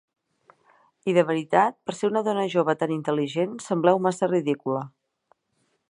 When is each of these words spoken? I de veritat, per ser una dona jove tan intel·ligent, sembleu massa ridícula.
I 1.11 1.13
de 1.17 1.23
veritat, 1.27 1.77
per 1.89 1.95
ser 1.97 2.09
una 2.13 2.23
dona 2.29 2.47
jove 2.55 2.75
tan 2.85 2.95
intel·ligent, 2.97 3.55
sembleu 3.67 4.03
massa 4.07 4.31
ridícula. 4.35 4.83